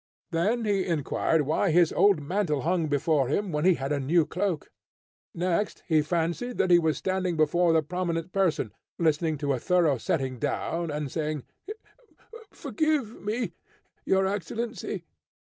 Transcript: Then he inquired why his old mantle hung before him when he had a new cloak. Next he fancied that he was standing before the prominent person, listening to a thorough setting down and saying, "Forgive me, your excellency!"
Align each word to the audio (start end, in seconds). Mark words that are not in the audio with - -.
Then 0.31 0.65
he 0.65 0.83
inquired 0.83 1.43
why 1.43 1.69
his 1.69 1.93
old 1.93 2.23
mantle 2.23 2.61
hung 2.61 2.87
before 2.87 3.27
him 3.27 3.51
when 3.51 3.65
he 3.65 3.75
had 3.75 3.91
a 3.91 3.99
new 3.99 4.25
cloak. 4.25 4.71
Next 5.35 5.83
he 5.85 6.01
fancied 6.01 6.57
that 6.57 6.71
he 6.71 6.79
was 6.79 6.97
standing 6.97 7.37
before 7.37 7.71
the 7.71 7.83
prominent 7.83 8.31
person, 8.33 8.71
listening 8.97 9.37
to 9.37 9.53
a 9.53 9.59
thorough 9.59 9.99
setting 9.99 10.39
down 10.39 10.89
and 10.89 11.11
saying, 11.11 11.43
"Forgive 12.49 13.21
me, 13.21 13.53
your 14.03 14.25
excellency!" 14.25 15.05